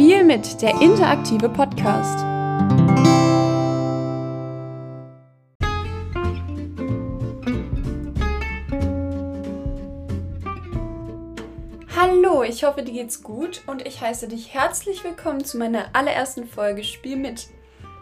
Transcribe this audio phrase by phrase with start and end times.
[0.00, 2.20] Spiel mit, der interaktive Podcast.
[11.94, 16.46] Hallo, ich hoffe, dir geht's gut und ich heiße dich herzlich willkommen zu meiner allerersten
[16.46, 17.48] Folge Spiel mit.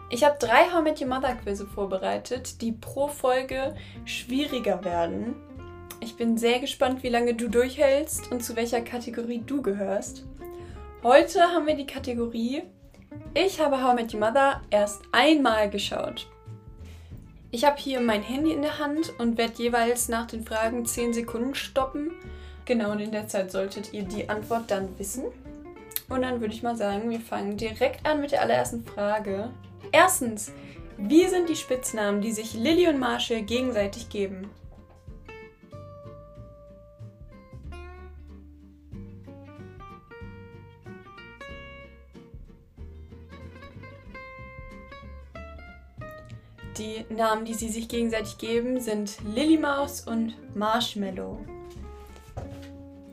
[0.09, 3.75] Ich habe drei How Met Your Mother Quizze vorbereitet, die pro Folge
[4.05, 5.35] schwieriger werden.
[5.99, 10.23] Ich bin sehr gespannt, wie lange du durchhältst und zu welcher Kategorie du gehörst.
[11.01, 12.61] Heute haben wir die Kategorie
[13.33, 16.27] Ich habe How Met Your Mother erst einmal geschaut.
[17.51, 21.13] Ich habe hier mein Handy in der Hand und werde jeweils nach den Fragen 10
[21.13, 22.11] Sekunden stoppen.
[22.65, 25.23] Genau, und in der Zeit solltet ihr die Antwort dann wissen.
[26.09, 29.51] Und dann würde ich mal sagen, wir fangen direkt an mit der allerersten Frage.
[29.93, 30.51] Erstens,
[30.97, 34.49] wie sind die Spitznamen, die sich Lilly und Marshall gegenseitig geben?
[46.89, 51.37] Die Namen, die sie sich gegenseitig geben, sind Lily Maus und Marshmallow.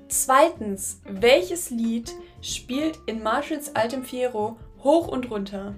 [0.08, 2.10] Zweitens, welches Lied
[2.40, 5.74] spielt in Marshalls altem Fiero hoch und runter?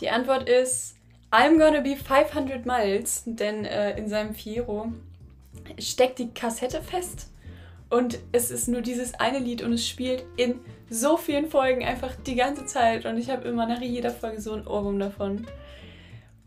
[0.00, 0.96] Die Antwort ist
[1.30, 4.92] I'm gonna be 500 miles, denn äh, in seinem Fiero
[5.78, 7.30] steckt die Kassette fest
[7.90, 12.14] und es ist nur dieses eine Lied und es spielt in so vielen Folgen einfach
[12.26, 15.46] die ganze Zeit und ich habe immer nach jeder Folge so ein Ohrwurm davon.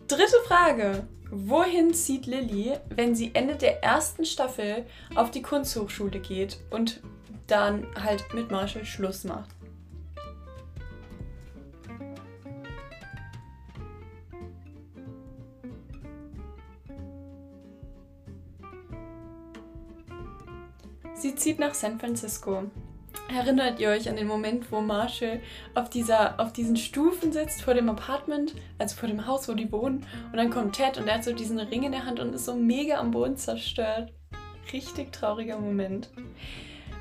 [0.08, 1.08] Dritte Frage.
[1.32, 4.86] Wohin zieht Lilly, wenn sie Ende der ersten Staffel
[5.16, 7.02] auf die Kunsthochschule geht und
[7.48, 9.50] dann halt mit Marshall Schluss macht?
[21.34, 22.66] Sie zieht nach San Francisco.
[23.36, 25.42] Erinnert ihr euch an den Moment, wo Marshall
[25.74, 29.72] auf, dieser, auf diesen Stufen sitzt vor dem Apartment, also vor dem Haus, wo die
[29.72, 32.36] wohnen, und dann kommt Ted und er hat so diesen Ring in der Hand und
[32.36, 34.14] ist so mega am Boden zerstört.
[34.72, 36.12] Richtig trauriger Moment.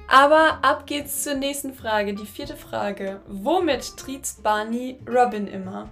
[0.08, 3.20] Aber ab geht's zur nächsten Frage, die vierte Frage.
[3.28, 5.90] Womit triezt Barney Robin immer?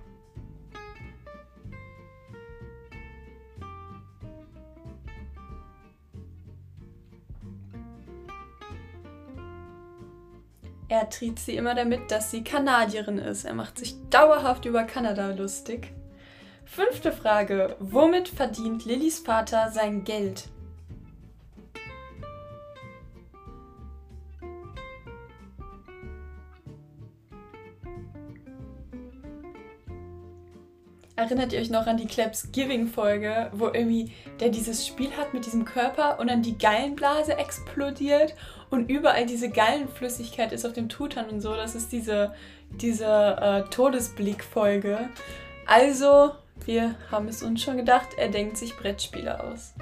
[10.91, 13.45] Er tritt sie immer damit, dass sie Kanadierin ist.
[13.45, 15.93] Er macht sich dauerhaft über Kanada lustig.
[16.65, 17.77] Fünfte Frage.
[17.79, 20.49] Womit verdient Lillys Vater sein Geld?
[31.21, 34.11] Erinnert ihr euch noch an die Klebs Giving Folge, wo irgendwie
[34.41, 38.35] der dieses Spiel hat mit diesem Körper und dann die Gallenblase explodiert
[38.71, 41.55] und überall diese Gallenflüssigkeit ist auf dem Tutan und so.
[41.55, 42.33] Das ist diese,
[42.71, 45.11] diese äh, Todesblick-Folge.
[45.67, 46.31] Also,
[46.65, 49.75] wir haben es uns schon gedacht, er denkt sich Brettspiele aus.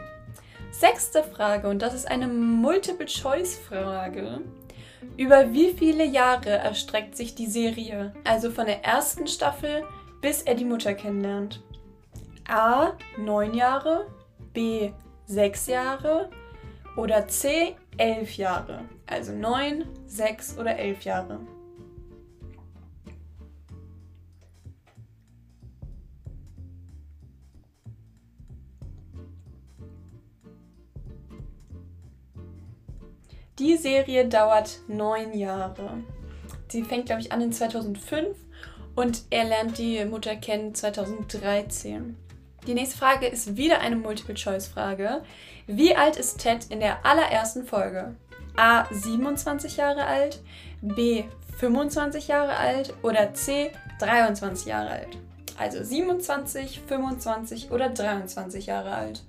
[0.72, 4.40] Sechste Frage, und das ist eine Multiple-Choice-Frage.
[5.16, 8.12] Über wie viele Jahre erstreckt sich die Serie?
[8.24, 9.84] Also von der ersten Staffel
[10.20, 11.62] bis er die Mutter kennenlernt.
[12.48, 12.92] A.
[13.18, 14.06] 9 Jahre,
[14.52, 14.92] B.
[15.26, 16.30] 6 Jahre
[16.96, 17.76] oder C.
[17.98, 18.84] 11 Jahre.
[19.06, 21.40] Also 9, 6 oder 11 Jahre.
[33.58, 36.04] Die Serie dauert neun Jahre.
[36.68, 38.36] Sie fängt, glaube ich, an in 2005
[38.98, 42.16] und er lernt die Mutter kennen 2013.
[42.66, 45.22] Die nächste Frage ist wieder eine Multiple-Choice-Frage.
[45.68, 48.16] Wie alt ist Ted in der allerersten Folge?
[48.56, 48.92] A.
[48.92, 50.42] 27 Jahre alt,
[50.80, 51.22] B.
[51.60, 53.70] 25 Jahre alt oder C.
[54.00, 55.16] 23 Jahre alt?
[55.56, 59.22] Also 27, 25 oder 23 Jahre alt.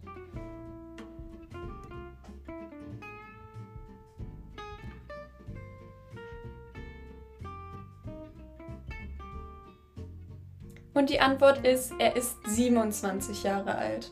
[11.00, 14.12] Und die Antwort ist, er ist 27 Jahre alt.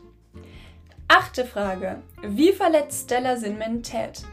[1.10, 2.02] Achte Frage.
[2.22, 4.24] Wie verletzt Stella Sinman Ted?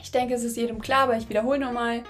[0.00, 2.04] Ich denke, es ist jedem klar, aber ich wiederhole nochmal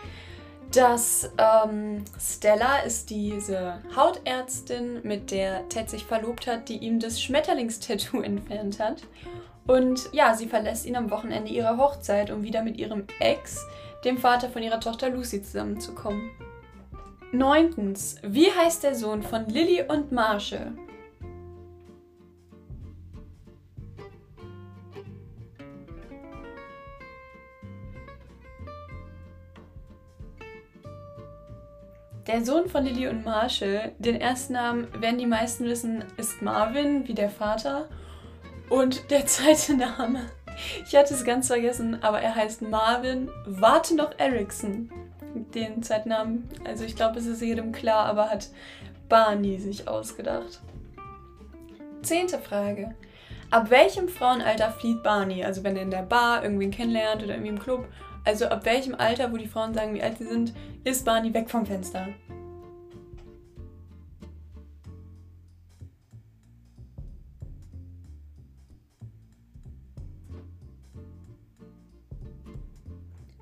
[0.77, 7.21] dass ähm, Stella ist diese Hautärztin, mit der Ted sich verlobt hat, die ihm das
[7.23, 9.03] Schmetterlingstattoo entfernt hat.
[9.67, 13.65] Und ja, sie verlässt ihn am Wochenende ihrer Hochzeit, um wieder mit ihrem Ex,
[14.05, 16.31] dem Vater von ihrer Tochter Lucy, zusammenzukommen.
[17.33, 18.17] Neuntens.
[18.23, 20.73] Wie heißt der Sohn von Lily und Marshall?
[32.27, 37.07] Der Sohn von Lily und Marshall, den ersten Namen werden die meisten wissen, ist Marvin,
[37.07, 37.89] wie der Vater.
[38.69, 40.23] Und der zweite Name,
[40.85, 44.91] ich hatte es ganz vergessen, aber er heißt Marvin Warte noch Erickson.
[45.55, 48.49] Den Zeitnamen, also ich glaube, es ist jedem klar, aber hat
[49.09, 50.61] Barney sich ausgedacht.
[52.03, 52.97] Zehnte Frage.
[53.51, 55.45] Ab welchem Frauenalter flieht Barney?
[55.45, 57.87] Also wenn er in der Bar irgendwen kennenlernt oder irgendwie im Club.
[58.27, 60.53] Also ab welchem Alter, wo die Frauen sagen, wie alt sie sind,
[60.83, 62.09] ist Barney weg vom Fenster?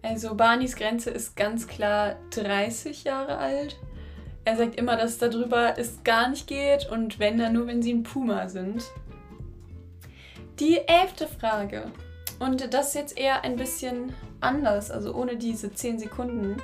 [0.02, 3.78] Also Barneys Grenze ist ganz klar 30 Jahre alt.
[4.44, 7.94] Er sagt immer, dass darüber es gar nicht geht und wenn dann nur, wenn sie
[7.94, 8.84] ein Puma sind.
[10.60, 11.90] Die elfte Frage.
[12.44, 14.12] Und das jetzt eher ein bisschen
[14.42, 16.58] anders, also ohne diese 10 Sekunden.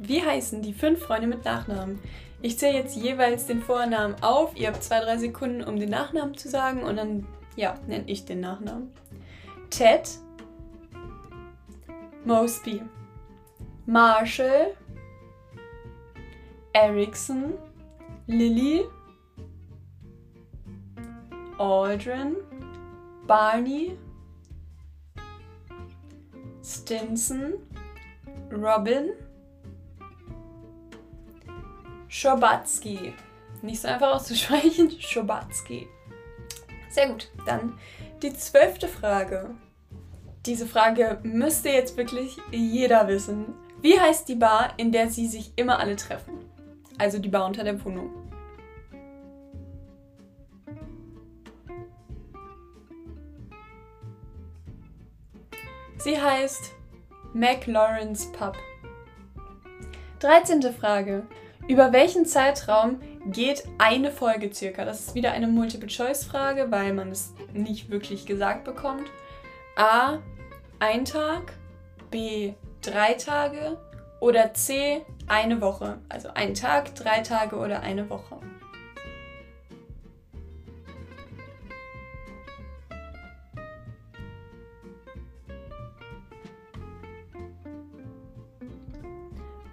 [0.00, 2.00] Wie heißen die fünf Freunde mit Nachnamen?
[2.40, 4.56] Ich zähle jetzt jeweils den Vornamen auf.
[4.56, 8.24] Ihr habt zwei, drei Sekunden, um den Nachnamen zu sagen und dann, ja, nenne ich
[8.24, 8.92] den Nachnamen.
[9.70, 10.10] Ted,
[12.24, 12.82] Mosby,
[13.86, 14.74] Marshall,
[16.72, 17.52] Erickson,
[18.26, 18.82] Lily,
[21.56, 22.34] Aldrin,
[23.28, 23.96] Barney,
[26.62, 27.54] Stinson,
[28.50, 29.10] Robin,
[32.08, 33.14] Schobatsky.
[33.62, 35.88] Nicht so einfach auszusprechen, Schobatsky.
[36.90, 37.78] Sehr gut, dann
[38.22, 39.50] die zwölfte Frage.
[40.46, 43.54] Diese Frage müsste jetzt wirklich jeder wissen.
[43.80, 46.34] Wie heißt die Bar, in der sie sich immer alle treffen?
[46.98, 48.10] Also die Bar unter der Wohnung.
[56.02, 56.72] Sie heißt
[57.32, 58.56] McLaurin's Pub.
[60.18, 60.60] 13.
[60.72, 61.28] Frage.
[61.68, 64.84] Über welchen Zeitraum geht eine Folge circa?
[64.84, 69.08] Das ist wieder eine Multiple-Choice-Frage, weil man es nicht wirklich gesagt bekommt.
[69.76, 70.18] A
[70.80, 71.52] ein Tag,
[72.10, 73.78] B drei Tage
[74.18, 76.00] oder C eine Woche.
[76.08, 78.40] Also ein Tag, drei Tage oder eine Woche.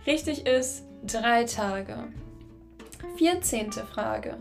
[0.09, 2.07] Richtig ist drei Tage.
[3.17, 3.71] 14.
[3.71, 4.37] Frage.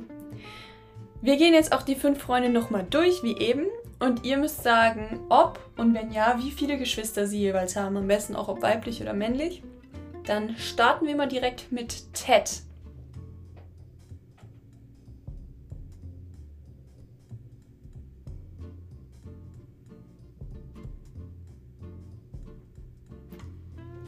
[1.20, 3.66] Wir gehen jetzt auch die fünf Freunde nochmal durch, wie eben.
[3.98, 7.98] Und ihr müsst sagen, ob und wenn ja, wie viele Geschwister sie jeweils haben.
[7.98, 9.62] Am besten auch ob weiblich oder männlich.
[10.24, 12.62] Dann starten wir mal direkt mit Ted.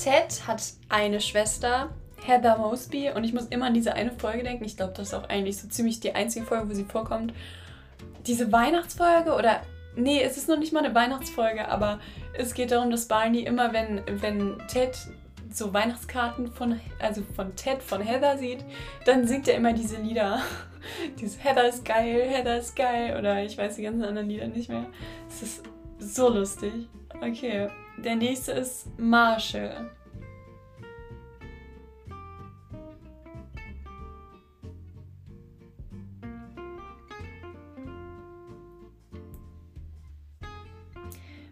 [0.02, 1.90] Ted hat eine Schwester,
[2.24, 4.64] Heather Mosby, und ich muss immer an diese eine Folge denken.
[4.64, 7.34] Ich glaube, das ist auch eigentlich so ziemlich die einzige Folge, wo sie vorkommt.
[8.26, 9.60] Diese Weihnachtsfolge oder
[9.96, 11.98] Nee, es ist noch nicht mal eine Weihnachtsfolge, aber
[12.32, 14.96] es geht darum, dass Barney immer, wenn, wenn Ted
[15.52, 18.64] so Weihnachtskarten von, also von Ted, von Heather sieht,
[19.04, 20.42] dann singt er immer diese Lieder.
[21.20, 24.68] Dieses Heather ist geil, Heather ist geil oder ich weiß die ganzen anderen Lieder nicht
[24.68, 24.86] mehr.
[25.28, 25.64] Es ist
[25.98, 26.72] so lustig.
[27.20, 27.68] Okay,
[28.04, 29.90] der nächste ist Marshall.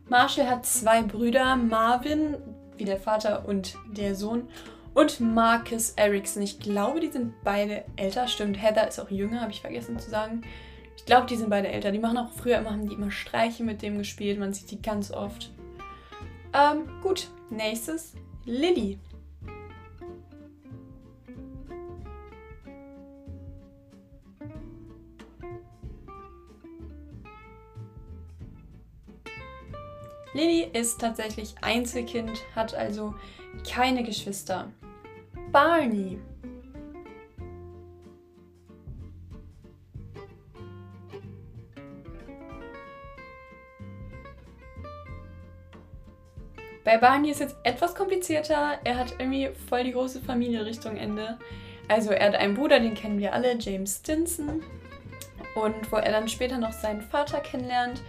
[0.08, 2.36] Marshall hat zwei Brüder, Marvin,
[2.78, 4.48] wie der Vater und der Sohn,
[4.94, 6.42] und Marcus Erickson.
[6.42, 8.26] Ich glaube, die sind beide älter.
[8.26, 10.42] Stimmt, Heather ist auch jünger, habe ich vergessen zu sagen.
[10.96, 11.92] Ich glaube, die sind beide älter.
[11.92, 14.40] Die machen auch früher immer, haben die immer Streiche mit dem gespielt.
[14.40, 15.52] Man sieht die ganz oft.
[16.52, 17.28] Ähm, gut.
[17.50, 18.14] Nächstes.
[18.44, 18.98] Lilly.
[30.34, 33.14] Lily ist tatsächlich Einzelkind, hat also
[33.68, 34.70] keine Geschwister.
[35.50, 36.20] Barney.
[46.88, 48.78] Bei Barney ist es etwas komplizierter.
[48.82, 51.36] Er hat irgendwie voll die große Familie Richtung Ende.
[51.86, 54.62] Also er hat einen Bruder, den kennen wir alle, James Stinson.
[55.54, 58.00] Und wo er dann später noch seinen Vater kennenlernt,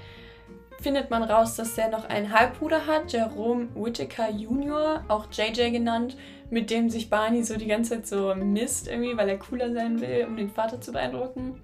[0.81, 6.15] findet man raus, dass er noch einen Halbbruder hat, Jerome Whittaker Jr., auch JJ genannt,
[6.49, 9.99] mit dem sich Barney so die ganze Zeit so misst irgendwie, weil er cooler sein
[9.99, 11.59] will, um den Vater zu beeindrucken.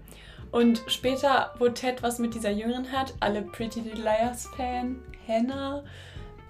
[0.51, 5.81] Und später, wo Ted was mit dieser Jüngeren hat, alle Pretty Little Liars Fan, Hannah,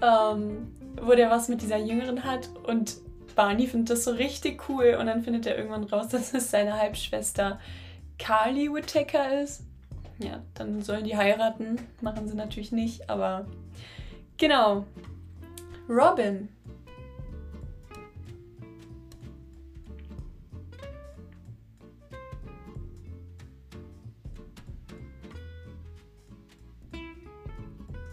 [0.01, 2.97] ähm, wo der was mit dieser Jüngeren hat und
[3.35, 6.79] Barney findet das so richtig cool und dann findet er irgendwann raus, dass es seine
[6.79, 7.59] Halbschwester
[8.17, 9.63] Carly Whittaker ist.
[10.17, 11.77] Ja, dann sollen die heiraten.
[11.99, 13.45] Machen sie natürlich nicht, aber
[14.37, 14.85] genau.
[15.89, 16.47] Robin.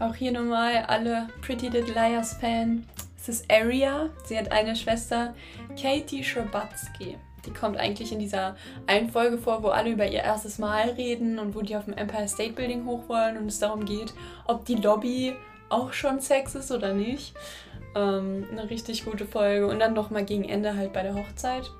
[0.02, 2.85] Auch hier nochmal alle Pretty Little Liars Fan.
[3.16, 4.11] Es ist Aria.
[4.25, 5.32] Sie hat eine Schwester,
[5.80, 7.16] Katie Scherbatsky.
[7.47, 8.56] Die kommt eigentlich in dieser
[8.88, 11.94] einen Folge vor, wo alle über ihr erstes Mal reden und wo die auf dem
[11.94, 14.12] Empire State Building hoch wollen und es darum geht,
[14.44, 15.37] ob die Lobby
[15.68, 17.35] auch schon Sex ist oder nicht.
[17.94, 19.68] Ähm, eine richtig gute Folge.
[19.68, 21.71] Und dann nochmal gegen Ende halt bei der Hochzeit.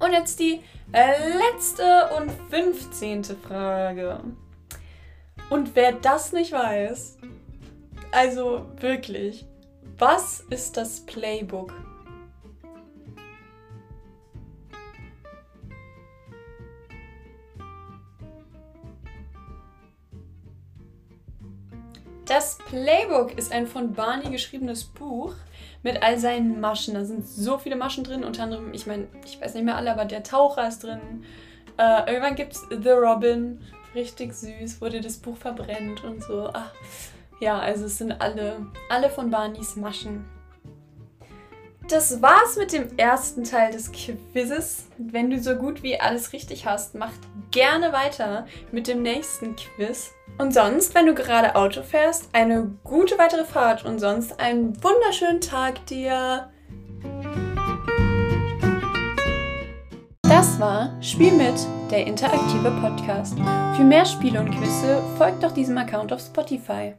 [0.00, 0.60] Und jetzt die
[0.92, 3.22] letzte und 15.
[3.46, 4.18] Frage.
[5.50, 7.16] Und wer das nicht weiß,
[8.12, 9.46] also wirklich,
[9.96, 11.72] was ist das Playbook?
[22.26, 25.34] Das Playbook ist ein von Barney geschriebenes Buch
[25.82, 26.92] mit all seinen Maschen.
[26.92, 29.90] Da sind so viele Maschen drin, unter anderem, ich meine, ich weiß nicht mehr alle,
[29.90, 31.24] aber der Taucher ist drin.
[31.78, 33.62] Äh, irgendwann gibt es The Robin,
[33.94, 36.50] richtig süß, wurde das Buch verbrennt und so.
[36.52, 36.72] Ach,
[37.40, 40.24] ja, also es sind alle, alle von Barneys Maschen.
[41.88, 44.88] Das war's mit dem ersten Teil des Quizzes.
[44.98, 47.12] Wenn du so gut wie alles richtig hast, mach
[47.50, 50.10] gerne weiter mit dem nächsten Quiz.
[50.36, 55.40] Und sonst, wenn du gerade Auto fährst, eine gute weitere Fahrt und sonst einen wunderschönen
[55.40, 56.50] Tag dir.
[60.22, 61.56] Das war Spiel mit,
[61.90, 63.36] der interaktive Podcast.
[63.76, 66.94] Für mehr Spiele und Quizze folgt doch diesem Account auf Spotify.